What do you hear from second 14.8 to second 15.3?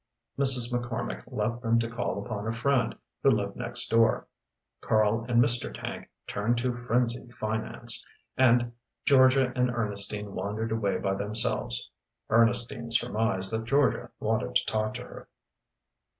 to her.